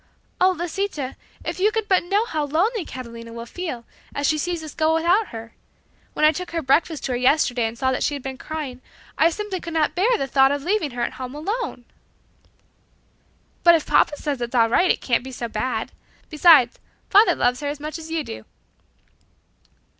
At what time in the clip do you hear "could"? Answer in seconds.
1.71-1.87, 9.59-9.75